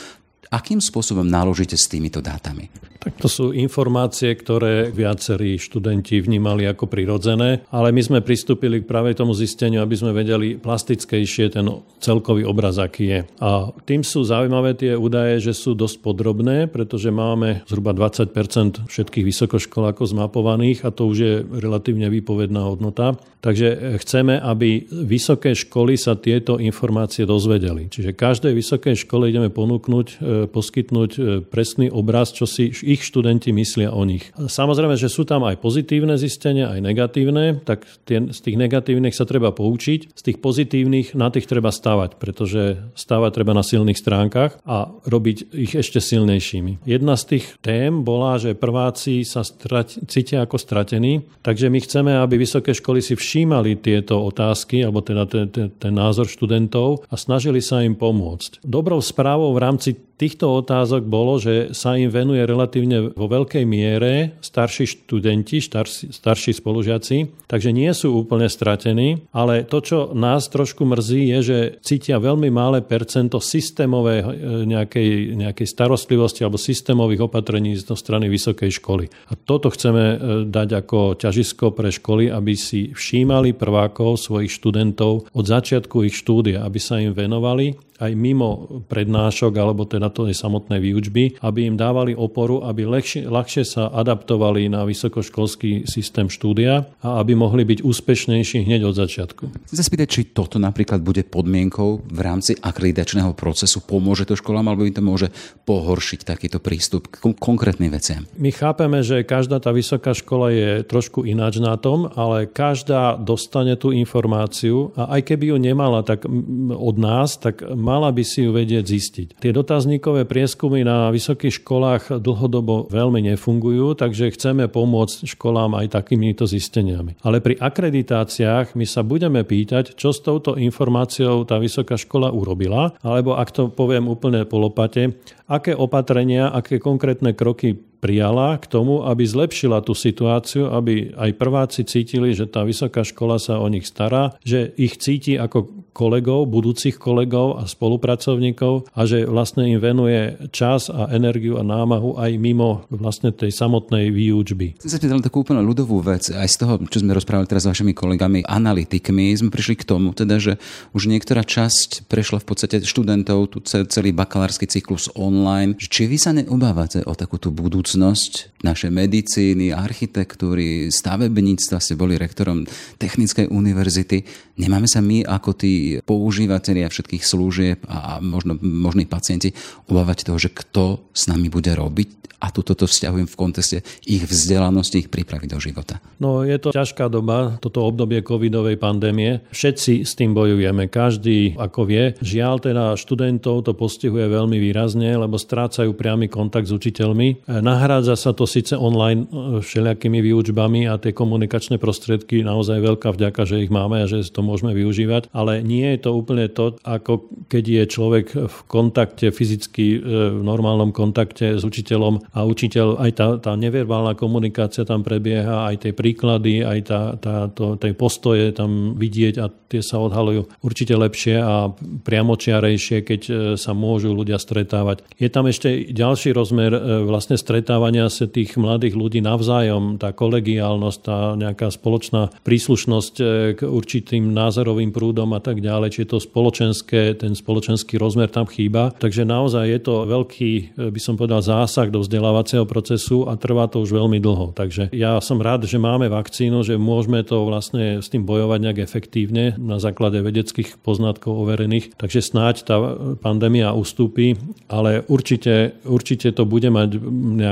[0.51, 2.67] akým spôsobom naložíte s týmito dátami?
[2.99, 8.89] Tak to sú informácie, ktoré viacerí študenti vnímali ako prirodzené, ale my sme pristúpili k
[8.91, 11.67] práve tomu zisteniu, aby sme vedeli plastickejšie ten
[12.03, 13.21] celkový obraz, aký je.
[13.39, 19.25] A tým sú zaujímavé tie údaje, že sú dosť podrobné, pretože máme zhruba 20% všetkých
[19.25, 23.15] vysokoškolákov zmapovaných a to už je relatívne výpovedná hodnota.
[23.39, 27.87] Takže chceme, aby vysoké školy sa tieto informácie dozvedeli.
[27.87, 30.17] Čiže každej vysokej škole ideme ponúknuť, e,
[30.51, 34.33] poskytnúť e, presný obraz, čo si ich študenti myslia o nich.
[34.33, 39.29] Samozrejme, že sú tam aj pozitívne zistenia, aj negatívne, tak tie, z tých negatívnych sa
[39.29, 44.65] treba poučiť, z tých pozitívnych na tých treba stavať, pretože stavať treba na silných stránkach
[44.65, 46.89] a robiť ich ešte silnejšími.
[46.89, 52.13] Jedna z tých tém bola, že prváci sa strať, cítia ako stratení, takže my chceme,
[52.17, 57.15] aby vysoké školy si všímali tieto otázky, alebo teda ten, ten, ten názor študentov a
[57.19, 58.65] snažili sa im pomôcť.
[58.65, 62.78] Dobrou správou v rámci týchto otázok bolo, že sa im venuje relatívne
[63.15, 69.79] vo veľkej miere starší študenti, starší, starší spolužiaci, takže nie sú úplne stratení, ale to,
[69.81, 74.27] čo nás trošku mrzí, je, že cítia veľmi malé percento systémovej e,
[74.69, 79.09] nejakej, nejakej starostlivosti alebo systémových opatrení zo strany vysokej školy.
[79.31, 85.33] A toto chceme e, dať ako ťažisko pre školy, aby si všímali prvákov svojich študentov
[85.33, 90.79] od začiatku ich štúdia, aby sa im venovali aj mimo prednášok alebo teda tej samotnej
[90.79, 97.25] výučby, aby im dávali oporu, aby ľahšie, ľahšie sa adaptovali na vysokoškolský systém štúdia a
[97.25, 99.43] aby mohli byť úspešnejší hneď od začiatku.
[99.73, 103.81] Chcem sa spýtať, či toto napríklad bude podmienkou v rámci akreditačného procesu.
[103.81, 105.33] Pomôže to školám alebo im to môže
[105.65, 108.29] pohoršiť takýto prístup k konkrétnym veciam?
[108.37, 113.81] My chápeme, že každá tá vysoká škola je trošku ináč na tom, ale každá dostane
[113.81, 116.29] tú informáciu a aj keby ju nemala tak
[116.77, 119.29] od nás, tak mala by si ju vedieť zistiť.
[119.41, 126.45] Tie dotazníkové prieskumy na vysokých školách dlhodobo veľmi nefungujú, takže chceme pomôcť školám aj takýmito
[126.45, 127.19] zisteniami.
[127.25, 132.95] Ale pri akreditáciách my sa budeme pýtať, čo s touto informáciou tá vysoká škola urobila,
[133.01, 135.17] alebo ak to poviem úplne polopate,
[135.49, 141.83] aké opatrenia, aké konkrétne kroky prijala k tomu, aby zlepšila tú situáciu, aby aj prváci
[141.83, 146.95] cítili, že tá vysoká škola sa o nich stará, že ich cíti ako kolegov, budúcich
[146.95, 152.87] kolegov a spolupracovníkov a že vlastne im venuje čas a energiu a námahu aj mimo
[152.87, 154.79] vlastne tej samotnej výučby.
[154.79, 156.31] Chcem sa pýtať takú úplne ľudovú vec.
[156.31, 160.15] Aj z toho, čo sme rozprávali teraz s vašimi kolegami, analytikmi, sme prišli k tomu,
[160.15, 160.63] teda, že
[160.95, 165.75] už niektorá časť prešla v podstate študentov, tu celý bakalársky cyklus online.
[165.83, 167.51] Či vy sa neobávate o takúto
[167.89, 172.69] budúcnosť našej medicíny, architektúry, stavebníctva, ste boli rektorom
[173.01, 174.29] Technickej univerzity.
[174.61, 179.57] Nemáme sa my ako tí používateľia všetkých služieb a možno možní pacienti
[179.89, 185.03] obávať toho, že kto s nami bude robiť a toto vzťahujem v kontexte ich vzdelanosti,
[185.03, 185.99] ich prípravy do života.
[186.23, 189.43] No je to ťažká doba, toto obdobie covidovej pandémie.
[189.51, 192.15] Všetci s tým bojujeme, každý ako vie.
[192.23, 197.51] Žiaľ teda študentov to postihuje veľmi výrazne, lebo strácajú priamy kontakt s učiteľmi.
[197.79, 203.47] Nahrádza sa to síce online e, všelijakými výučbami a tie komunikačné prostriedky naozaj veľká vďaka,
[203.47, 207.31] že ich máme a že to môžeme využívať, ale nie je to úplne to, ako
[207.47, 209.99] keď je človek v kontakte, fyzicky e,
[210.35, 215.87] v normálnom kontakte s učiteľom a učiteľ, aj tá, tá neverbálna komunikácia tam prebieha, aj
[215.87, 220.99] tie príklady, aj tá, tá, to, tie postoje tam vidieť a tie sa odhalujú určite
[220.99, 225.07] lepšie a priamočiarejšie, keď e, sa môžu ľudia stretávať.
[225.15, 226.75] Je tam ešte ďalší rozmer
[227.07, 233.25] vlastne stretávania sa tých mladých ľudí navzájom, tá kolegiálnosť, tá nejaká spoločná príslušnosť e,
[233.59, 238.49] k určitým názorovým prúdom a tak ďalej, či je to spoločenské, ten spoločenský rozmer tam
[238.49, 238.95] chýba.
[238.97, 240.53] Takže naozaj je to veľký,
[240.95, 244.57] by som povedal, zásah do vzdelávacieho procesu a trvá to už veľmi dlho.
[244.57, 248.79] Takže ja som rád, že máme vakcínu, že môžeme to vlastne s tým bojovať nejak
[248.85, 251.99] efektívne na základe vedeckých poznatkov overených.
[251.99, 252.77] Takže snáď tá
[253.19, 254.39] pandémia ustúpi,
[254.71, 256.91] ale určite, určite to bude mať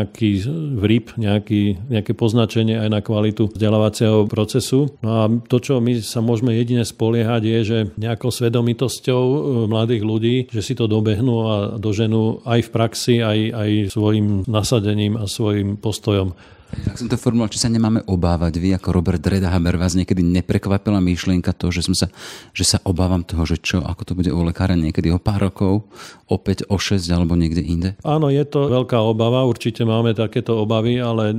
[0.07, 0.31] nejaký
[0.79, 4.95] vrip, nejaký, nejaké poznačenie aj na kvalitu vzdelávacieho procesu.
[5.03, 10.03] No a to, čo my sa môžeme jedine spoliehať, je, že nejakou svedomitosťou e, mladých
[10.07, 15.27] ľudí, že si to dobehnú a doženú aj v praxi, aj, aj svojim nasadením a
[15.27, 16.56] svojim postojom.
[16.67, 18.59] Tak som to formuloval, či sa nemáme obávať.
[18.59, 22.07] Vy ako Robert Redhammer vás niekedy neprekvapila myšlienka to, že, som sa,
[22.51, 25.87] že sa obávam toho, že čo, ako to bude u lekára niekedy o pár rokov,
[26.27, 27.91] opäť o 6 alebo niekde inde?
[28.03, 31.31] Áno, je to veľká obava, určite máme takéto obavy, ale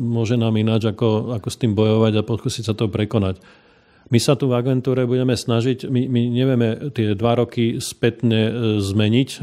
[0.00, 3.61] môže nám ináč, ako, ako s tým bojovať a pokúsiť sa to prekonať.
[4.12, 8.52] My sa tu v agentúre budeme snažiť, my, my nevieme tie dva roky spätne e,
[8.84, 9.38] zmeniť, e,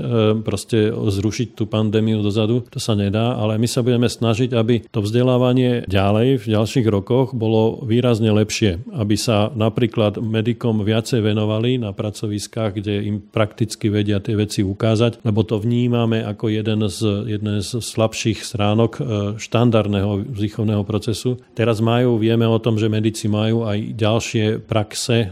[0.46, 5.02] proste zrušiť tú pandémiu dozadu, to sa nedá, ale my sa budeme snažiť, aby to
[5.02, 11.90] vzdelávanie ďalej v ďalších rokoch bolo výrazne lepšie, aby sa napríklad medikom viacej venovali na
[11.90, 17.58] pracoviskách, kde im prakticky vedia tie veci ukázať, lebo to vnímame ako jeden z, jeden
[17.58, 19.02] z slabších stránok e,
[19.42, 21.42] štandardného vzdychovného procesu.
[21.58, 25.28] Teraz majú, vieme o tom, že medici majú aj ďalšie praxe e,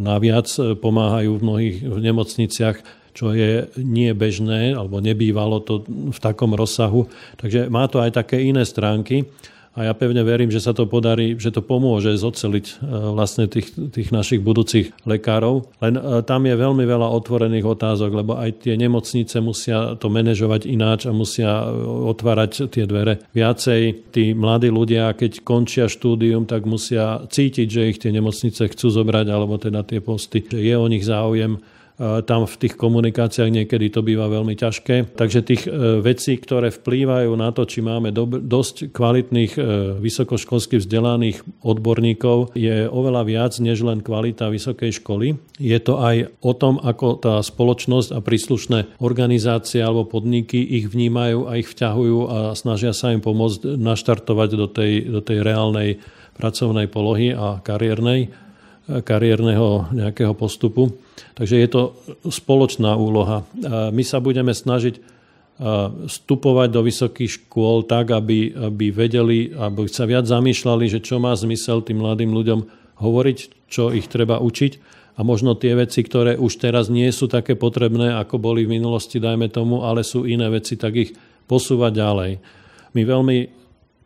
[0.00, 2.78] naviac e, pomáhajú v mnohých nemocniciach
[3.12, 7.12] čo je nie bežné, alebo nebývalo to v takom rozsahu.
[7.36, 9.28] Takže má to aj také iné stránky
[9.72, 12.74] a ja pevne verím, že sa to podarí, že to pomôže zoceliť e,
[13.16, 15.64] vlastne tých, tých našich budúcich lekárov.
[15.80, 20.68] Len e, tam je veľmi veľa otvorených otázok, lebo aj tie nemocnice musia to manažovať
[20.68, 24.12] ináč a musia e, otvárať tie dvere viacej.
[24.12, 29.26] Tí mladí ľudia, keď končia štúdium, tak musia cítiť, že ich tie nemocnice chcú zobrať,
[29.32, 31.56] alebo teda tie posty, že je o nich záujem
[32.00, 35.12] tam v tých komunikáciách niekedy to býva veľmi ťažké.
[35.12, 38.10] Takže tých e, vecí, ktoré vplývajú na to, či máme
[38.42, 39.60] dosť kvalitných e,
[40.00, 45.36] vysokoškolských vzdelaných odborníkov, je oveľa viac než len kvalita vysokej školy.
[45.60, 51.46] Je to aj o tom, ako tá spoločnosť a príslušné organizácie alebo podniky ich vnímajú
[51.46, 56.00] a ich vťahujú a snažia sa im pomôcť naštartovať do tej, do tej reálnej
[56.32, 58.32] pracovnej polohy a kariérnej
[59.00, 60.92] kariérneho nejakého postupu.
[61.32, 61.82] Takže je to
[62.28, 63.48] spoločná úloha.
[63.88, 65.00] My sa budeme snažiť
[66.08, 71.32] vstupovať do vysokých škôl tak, aby, aby vedeli, aby sa viac zamýšľali, že čo má
[71.32, 72.60] zmysel tým mladým ľuďom
[72.98, 74.72] hovoriť, čo ich treba učiť
[75.16, 79.20] a možno tie veci, ktoré už teraz nie sú také potrebné, ako boli v minulosti,
[79.20, 81.12] dajme tomu, ale sú iné veci, tak ich
[81.44, 82.32] posúvať ďalej.
[82.96, 83.38] My veľmi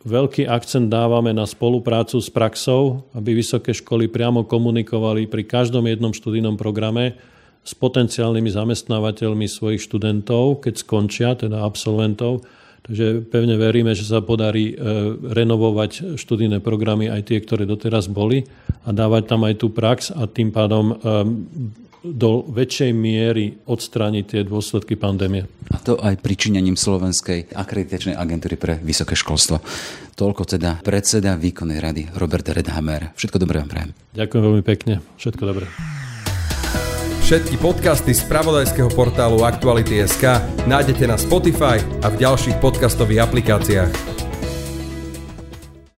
[0.07, 6.15] Veľký akcent dávame na spoluprácu s praxou, aby vysoké školy priamo komunikovali pri každom jednom
[6.15, 7.19] študijnom programe
[7.67, 12.47] s potenciálnymi zamestnávateľmi svojich študentov, keď skončia, teda absolventov.
[12.87, 14.75] Takže pevne veríme, že sa podarí e,
[15.27, 18.47] renovovať študijné programy aj tie, ktoré doteraz boli
[18.87, 20.97] a dávať tam aj tú prax a tým pádom e,
[22.03, 25.47] do väčšej miery odstrániť tie dôsledky pandémie.
[25.73, 29.61] A to aj pričinením Slovenskej akreditačnej agentúry pre vysoké školstvo.
[30.17, 33.13] Toľko teda predseda výkonnej rady Robert Redhammer.
[33.19, 33.91] Všetko dobré vám prajem.
[34.17, 35.05] Ďakujem veľmi pekne.
[35.21, 35.67] Všetko dobré.
[37.27, 40.41] Všetky podcasty z pravodajského portálu Aktuality.sk
[40.71, 44.16] nájdete na Spotify a v ďalších podcastových aplikáciách.